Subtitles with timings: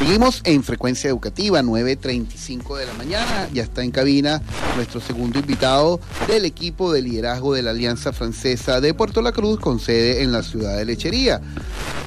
[0.00, 3.48] Seguimos en frecuencia educativa, 9.35 de la mañana.
[3.52, 4.42] Ya está en cabina
[4.74, 9.60] nuestro segundo invitado del equipo de liderazgo de la Alianza Francesa de Puerto La Cruz
[9.60, 11.40] con sede en la ciudad de Lechería.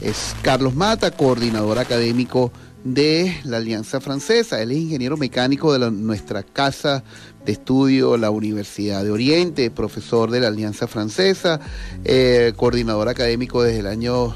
[0.00, 2.50] Es Carlos Mata, coordinador académico
[2.84, 4.62] de la Alianza Francesa.
[4.62, 7.02] Él es ingeniero mecánico de nuestra casa
[7.44, 11.60] de estudio, la Universidad de Oriente, profesor de la Alianza Francesa,
[12.04, 14.34] eh, coordinador académico desde el año,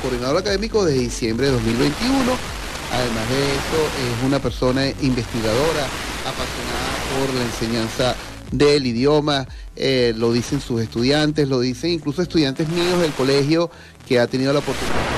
[0.00, 2.56] coordinador académico desde diciembre de 2021
[2.92, 3.76] Además de esto,
[4.18, 5.86] es una persona investigadora,
[6.24, 8.16] apasionada por la enseñanza
[8.52, 13.70] del idioma, eh, lo dicen sus estudiantes, lo dicen incluso estudiantes míos del colegio
[14.06, 15.15] que ha tenido la oportunidad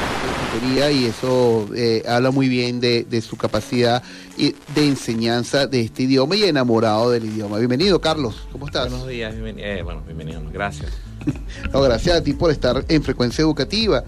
[0.60, 4.02] de y eso eh, habla muy bien de, su capacidad
[4.36, 7.58] de enseñanza de este idioma y enamorado del idioma.
[7.58, 8.46] Bienvenido, Carlos.
[8.50, 8.90] ¿Cómo estás?
[8.90, 10.90] Buenos días, eh, bueno, bienvenido, gracias.
[11.72, 14.02] no, gracias a ti por estar en frecuencia educativa.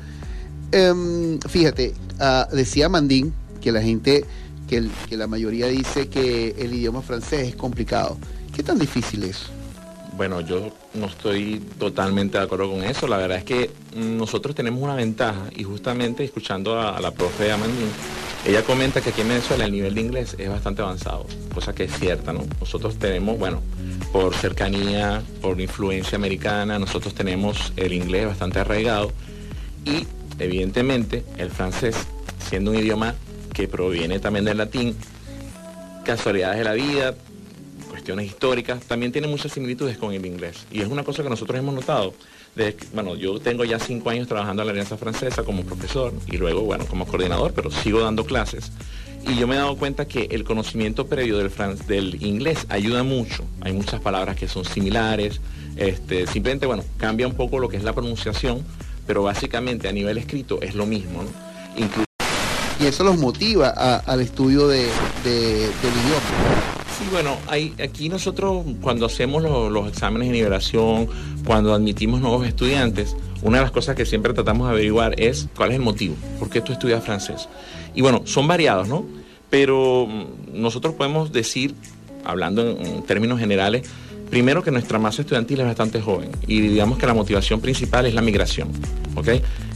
[0.72, 4.24] Em, fíjate, ah, decía Mandín que la gente,
[4.68, 8.18] que, que la mayoría dice que el idioma francés es complicado.
[8.54, 9.50] ¿Qué tan difícil es?
[10.20, 13.08] Bueno, yo no estoy totalmente de acuerdo con eso.
[13.08, 17.88] La verdad es que nosotros tenemos una ventaja y justamente escuchando a, la profe Amandine,
[18.44, 21.84] ella comenta que aquí en Venezuela el nivel de inglés es bastante avanzado, cosa que
[21.84, 22.42] es cierta, ¿no?
[22.60, 23.62] Nosotros tenemos, bueno,
[24.12, 29.12] por cercanía, por influencia americana, nosotros tenemos el inglés bastante arraigado
[29.86, 30.06] y
[30.38, 31.96] evidentemente el francés,
[32.46, 33.14] siendo un idioma
[33.54, 34.94] que proviene también del latín,
[36.04, 37.14] casualidades de la vida,
[38.00, 40.66] cuestiones históricas, también tiene muchas similitudes con el inglés.
[40.72, 42.14] Y es una cosa que nosotros hemos notado.
[42.94, 46.62] bueno, yo tengo ya cinco años trabajando en la Alianza Francesa como profesor y luego,
[46.62, 48.72] bueno, como coordinador, pero sigo dando clases.
[49.28, 51.50] Y yo me he dado cuenta que el conocimiento previo del,
[51.86, 53.44] del inglés ayuda mucho.
[53.60, 55.42] Hay muchas palabras que son similares.
[55.76, 58.64] Este, simplemente, bueno, cambia un poco lo que es la pronunciación,
[59.06, 61.22] pero básicamente a nivel escrito es lo mismo.
[61.22, 61.28] ¿no?
[62.80, 64.84] y eso los motiva al estudio de,
[65.22, 66.80] del idioma.
[67.00, 71.08] Sí, bueno, hay, aquí nosotros cuando hacemos los exámenes de nivelación,
[71.46, 75.70] cuando admitimos nuevos estudiantes, una de las cosas que siempre tratamos de averiguar es cuál
[75.70, 77.48] es el motivo, por qué tú estudias francés.
[77.94, 79.06] Y bueno, son variados, ¿no?
[79.48, 81.74] Pero mm, nosotros podemos decir,
[82.22, 83.88] hablando en términos generales,
[84.30, 88.14] primero que nuestra masa estudiantil es bastante joven y digamos que la motivación principal es
[88.14, 88.68] la migración.
[89.16, 89.28] ¿ok?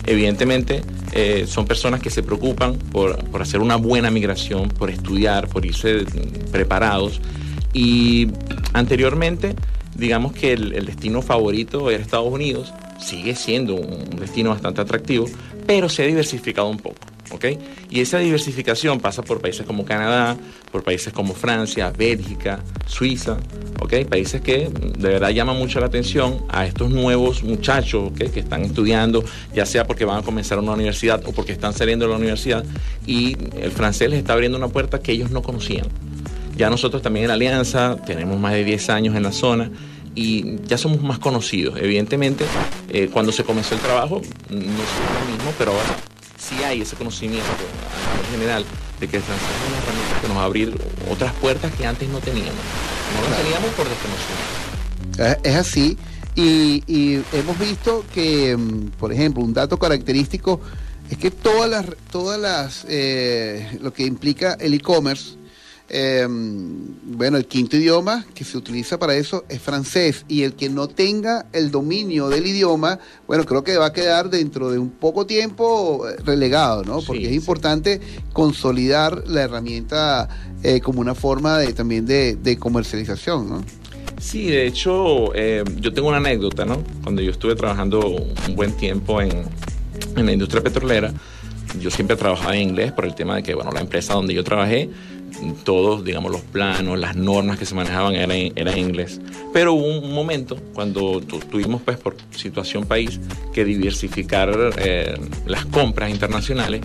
[0.07, 0.83] Evidentemente
[1.13, 6.05] eh, son personas que se preocupan por, hacer una buena migración, por estudiar, por irse
[6.53, 7.21] preparados
[7.73, 8.29] y
[8.73, 9.55] anteriormente
[9.97, 15.27] digamos que el destino favorito era Estados Unidos, sigue siendo un destino bastante atractivo,
[15.67, 17.14] pero se ha diversificado un poco.
[17.91, 20.37] Y esa diversificación pasa por países como Canadá,
[20.71, 23.37] por países como Francia, Bélgica, Suiza,
[23.81, 24.05] ¿ok?
[24.09, 29.25] Países que de verdad llaman mucho la atención a estos nuevos muchachos que están estudiando,
[29.55, 32.65] ya sea porque van a comenzar una universidad o porque están saliendo de la universidad
[33.06, 35.87] y el francés les está abriendo una puerta que ellos no conocían.
[36.56, 39.71] Ya nosotros también en Alianza tenemos más de 10 años en la zona
[40.15, 41.77] y ya somos más conocidos.
[41.81, 42.44] Evidentemente,
[42.91, 46.14] eh, cuando se comenzó el trabajo, no es lo mismo, pero ahora
[46.49, 47.49] sí hay ese conocimiento
[48.25, 48.65] en general
[49.00, 50.75] de que el francés es una herramienta que nos va a abrir
[51.10, 52.53] otras puertas que antes no teníamos.
[52.53, 55.49] No las teníamos por desconocimiento.
[55.49, 55.97] Es así.
[56.37, 60.60] Y, hemos visto que, mm, por ejemplo, un dato característico
[61.10, 65.37] es que todas las, todas las, eh, lo que implica el e-commerce,
[65.91, 70.71] Em, bueno, el quinto idioma que se utiliza para eso es francés y el que
[70.71, 74.89] no tenga el dominio del idioma, bueno, creo que va a quedar dentro de un
[74.89, 77.03] poco tiempo eh, relegado, ¿no?
[77.03, 78.00] Porque es importante
[78.33, 80.28] consolidar la herramienta
[80.62, 83.65] eh, como una forma de, también de, comercialización, ¿no?
[84.19, 86.83] Sí, de hecho, em, yo tengo una anécdota, ¿no?
[87.03, 88.00] Cuando yo estuve trabajando
[88.49, 89.44] un buen tiempo en,
[90.17, 91.12] en la industria petrolera,
[91.78, 94.44] yo siempre trabajaba en inglés por el tema de que, bueno, la empresa donde yo
[94.44, 94.89] trabajé
[95.65, 99.21] todos, digamos, los planos, las normas que se manejaban eran, en inglés.
[99.53, 103.20] Pero hubo un momento cuando tuvimos, pues, por situación país,
[103.53, 105.14] que diversificar eh,
[105.47, 106.82] las compras internacionales,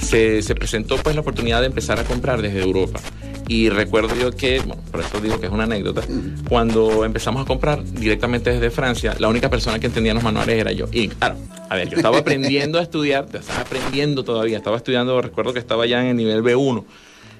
[0.00, 3.00] se, se, presentó, pues, la oportunidad de empezar a comprar desde Europa.
[3.48, 6.02] Y recuerdo yo que, bueno, por eso digo que es una anécdota,
[6.50, 10.70] cuando empezamos a comprar directamente desde Francia, la única persona que entendía los manuales era
[10.72, 10.86] yo.
[10.92, 11.36] Y claro,
[11.70, 15.86] a ver, yo estaba aprendiendo a estudiar, estaba aprendiendo todavía, estaba estudiando, recuerdo que estaba
[15.86, 16.84] ya en el nivel B1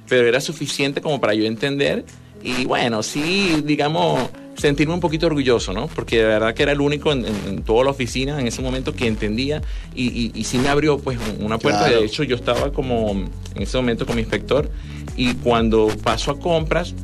[0.09, 2.05] pero era suficiente como para yo entender
[2.43, 5.89] y bueno, sí, digamos, sentirme un poquito orgulloso, ¿no?
[5.89, 9.07] Porque de verdad que era el único en, toda la oficina en ese momento que
[9.07, 9.61] entendía
[9.95, 11.89] y, y, sí me abrió pues una puerta.
[11.89, 14.71] De hecho, yo estaba como en ese momento con mi inspector
[15.17, 16.95] y cuando paso a compras,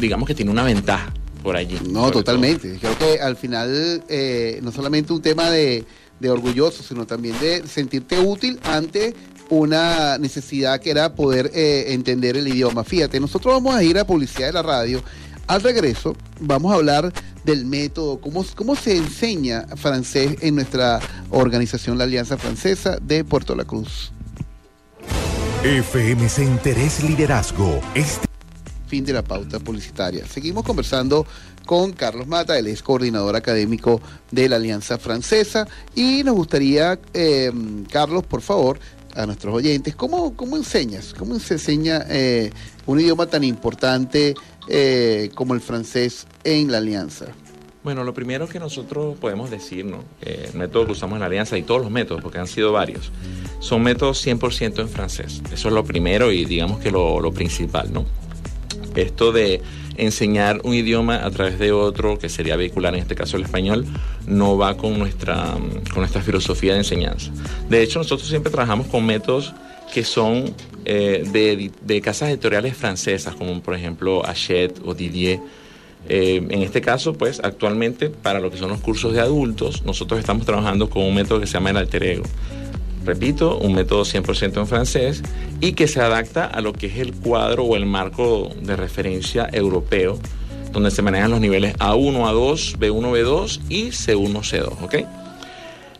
[0.00, 1.12] digamos que tiene una ventaja
[1.42, 1.78] por allí.
[1.90, 2.78] No, totalmente.
[2.80, 5.84] Creo que al final eh, no solamente un tema de,
[6.18, 9.14] de orgulloso, sino también de sentirte útil ante
[9.50, 12.84] una necesidad que era poder eh, entender el idioma.
[12.84, 15.02] Fíjate, nosotros vamos a ir a publicidad de la radio.
[15.46, 17.12] Al regreso vamos a hablar
[17.44, 21.00] del método, cómo, cómo se enseña francés en nuestra
[21.30, 24.12] organización, la Alianza Francesa de Puerto La Cruz.
[25.62, 27.80] FMC Interés Liderazgo.
[27.94, 28.28] Este
[28.86, 30.26] fin de la pauta publicitaria.
[30.26, 31.26] Seguimos conversando
[31.66, 34.00] con Carlos Mata, él es coordinador académico
[34.30, 37.52] de la Alianza Francesa y nos gustaría, eh,
[37.90, 38.80] Carlos, por favor,
[39.18, 41.12] a nuestros oyentes, ¿cómo, cómo enseñas?
[41.12, 42.50] ¿Cómo se enseña eh,
[42.86, 44.34] un idioma tan importante
[44.68, 47.26] eh, como el francés en la Alianza?
[47.82, 50.04] Bueno, lo primero que nosotros podemos decir, ¿no?
[50.20, 53.10] el método que usamos en la Alianza y todos los métodos, porque han sido varios,
[53.60, 55.42] son métodos 100% en francés.
[55.52, 58.04] Eso es lo primero y digamos que lo principal, ¿no?
[58.98, 59.60] Esto de
[59.96, 63.86] enseñar un idioma a través de otro, que sería vehicular, en este caso el español,
[64.26, 65.54] no va con nuestra,
[65.92, 67.30] con nuestra filosofía de enseñanza.
[67.68, 69.54] De hecho, nosotros siempre trabajamos con métodos
[69.92, 70.52] que son
[70.84, 75.40] eh, de, de, casas editoriales francesas, como por ejemplo Hachette o Didier.
[76.08, 80.18] Eh, en este caso, pues actualmente para lo que son los cursos de adultos, nosotros
[80.20, 82.24] estamos trabajando con un método que se llama el alter ego
[83.08, 85.22] repito, un método 100% en francés
[85.60, 89.48] y que se adapta a lo que es el cuadro o el marco de referencia
[89.50, 90.18] europeo,
[90.72, 94.94] donde se manejan los niveles A1, A2, B1, B2 y C1, C2, ¿ok?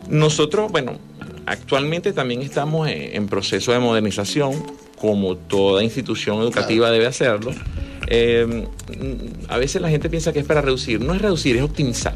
[0.07, 0.99] Nosotros, bueno,
[1.45, 4.53] actualmente también estamos en proceso de modernización,
[5.01, 7.51] como toda institución educativa debe hacerlo.
[8.07, 8.65] Eh,
[9.47, 12.15] a veces la gente piensa que es para reducir, no es reducir, es optimizar.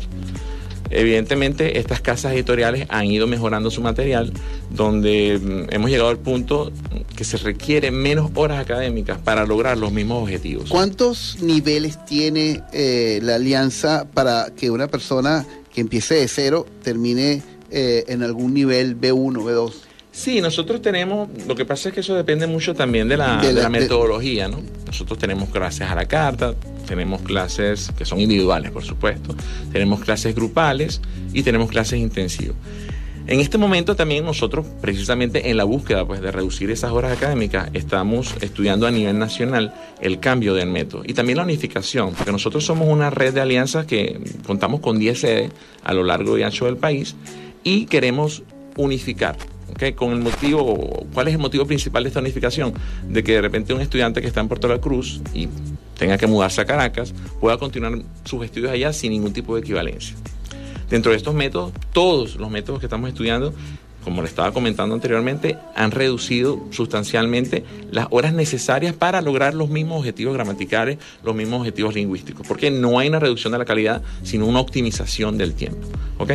[0.94, 4.32] Evidentemente, estas casas editoriales han ido mejorando su material,
[4.70, 6.72] donde mm, hemos llegado al punto
[7.16, 10.70] que se requieren menos horas académicas para lograr los mismos objetivos.
[10.70, 17.42] ¿Cuántos niveles tiene eh, la alianza para que una persona que empiece de cero termine
[17.72, 19.74] eh, en algún nivel B1, B2?
[20.12, 23.48] Sí, nosotros tenemos, lo que pasa es que eso depende mucho también de la, de
[23.48, 24.60] la, de la metodología, ¿no?
[24.86, 26.54] Nosotros tenemos clases a la carta,
[26.86, 29.36] tenemos clases que son individuales, por supuesto,
[29.72, 31.02] tenemos clases grupales
[31.34, 32.56] y tenemos clases intensivas.
[33.26, 37.70] En este momento también nosotros, precisamente en la búsqueda pues, de reducir esas horas académicas,
[37.74, 42.66] estamos estudiando a nivel nacional el cambio del método y también la unificación, porque nosotros
[42.66, 45.52] somos una red de alianzas que contamos con 10 sedes
[45.84, 47.16] a lo largo y ancho del país
[47.64, 48.44] y queremos
[48.76, 49.38] unificar
[49.72, 49.94] ¿okay?
[49.94, 52.74] con el motivo, ¿cuál es el motivo principal de esta unificación?
[53.08, 55.48] De que de repente un estudiante que está en Puerto La Cruz y
[55.98, 60.16] tenga que mudarse a Caracas pueda continuar sus estudios allá sin ningún tipo de equivalencia.
[60.90, 63.54] Dentro de estos métodos, todos los métodos que estamos estudiando,
[64.04, 70.00] como le estaba comentando anteriormente, han reducido sustancialmente las horas necesarias para lograr los mismos
[70.00, 74.46] objetivos gramaticales, los mismos objetivos lingüísticos, porque no hay una reducción de la calidad, sino
[74.46, 75.88] una optimización del tiempo.
[76.18, 76.34] ¿ok?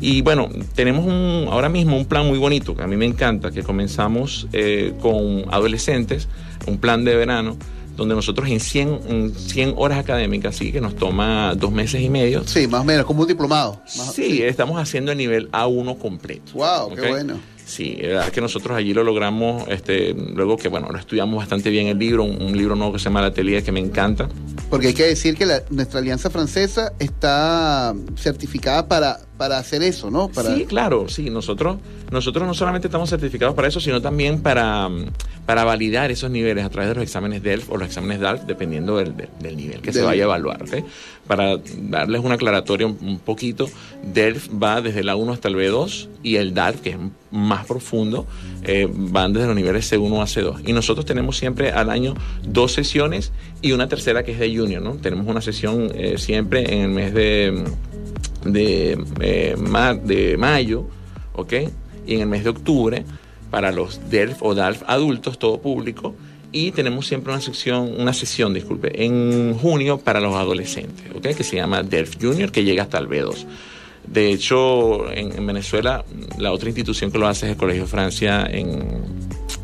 [0.00, 1.06] Y bueno, tenemos
[1.52, 5.44] ahora mismo un plan muy bonito, que a mí me encanta, que comenzamos eh, con
[5.50, 6.28] adolescentes,
[6.66, 7.56] un plan de verano,
[7.96, 12.08] donde nosotros en 100, en 100 horas académicas, sí, que nos toma dos meses y
[12.08, 12.42] medio.
[12.46, 13.80] Sí, más o menos, como un diplomado.
[13.96, 16.52] Más, sí, sí, estamos haciendo el nivel A1 completo.
[16.54, 16.92] ¡Wow!
[16.92, 16.96] ¿okay?
[16.96, 17.40] ¡Qué bueno!
[17.70, 21.86] Sí, es que nosotros allí lo logramos, este, luego que, bueno, lo estudiamos bastante bien
[21.86, 24.28] el libro, un, un libro nuevo que se llama La Atelier, que me encanta.
[24.68, 30.10] Porque hay que decir que la, nuestra alianza francesa está certificada para, para hacer eso,
[30.10, 30.28] ¿no?
[30.28, 30.54] Para...
[30.54, 31.30] Sí, claro, sí.
[31.30, 31.78] Nosotros,
[32.10, 34.86] nosotros no solamente estamos certificados para eso, sino también para,
[35.46, 38.98] para validar esos niveles a través de los exámenes DELF o los exámenes DALF, dependiendo
[38.98, 40.62] del, del nivel que se vaya a evaluar.
[40.62, 40.84] ¿okay?
[41.26, 43.66] Para darles una aclaratoria un, un, poquito,
[44.02, 46.96] DELF va desde la 1 hasta el B2 y el DALF, que es
[47.30, 48.26] más profundo,
[48.64, 50.68] eh, van desde los niveles C1 a C2.
[50.68, 53.32] Y nosotros tenemos siempre al año dos sesiones
[53.62, 54.96] y una tercera que es de junior, ¿no?
[54.96, 57.64] Tenemos una sesión eh, siempre en el mes de,
[58.44, 59.56] de, eh,
[60.04, 60.86] de mayo,
[61.34, 61.52] ¿ok?
[62.06, 63.04] Y en el mes de octubre
[63.50, 66.14] para los DELF o DALF adultos, todo público.
[66.52, 71.36] Y tenemos siempre una sección, una sesión, disculpe, en junio para los adolescentes, ¿ok?
[71.36, 73.46] Que se llama DELF Junior, que llega hasta el B2.
[74.06, 76.04] De hecho, en, en, Venezuela,
[76.38, 78.88] la otra institución que lo hace es el Colegio Francia en,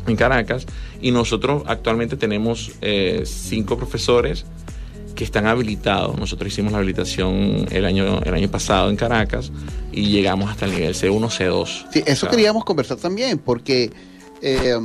[0.07, 0.65] en Caracas.
[1.01, 4.45] Y nosotros actualmente tenemos eh, cinco profesores
[5.17, 6.17] que están habilitados.
[6.17, 9.51] Nosotros hicimos la habilitación el año, el año pasado en Caracas
[9.91, 11.85] y llegamos hasta el nivel C1, C2.
[11.91, 13.91] Sí, eso o sea, queríamos conversar también, porque
[14.41, 14.77] eh,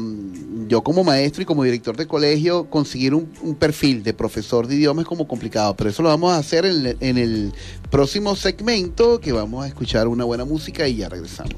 [0.69, 4.77] yo como maestro y como director de colegio, conseguir un, un, perfil de profesor de
[4.77, 7.53] idiomas es como complicado, pero eso lo vamos a hacer en, en el
[7.91, 11.53] próximo segmento, que vamos a escuchar una buena música y ya regresamos.